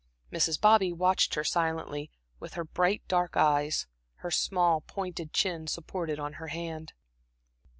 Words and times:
Mrs. 0.33 0.59
Bobby 0.59 0.91
watched 0.91 1.35
her 1.35 1.43
silently 1.43 2.09
with 2.39 2.55
her 2.55 2.63
bright 2.63 3.03
dark 3.07 3.37
eyes, 3.37 3.85
her 4.25 4.31
small, 4.31 4.81
pointed 4.81 5.31
chin 5.31 5.67
supported 5.67 6.17
on 6.17 6.33
her 6.41 6.47
hand. 6.47 6.93